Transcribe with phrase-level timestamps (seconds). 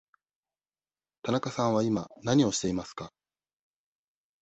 [1.21, 3.13] 田中さんは今何をしていますか。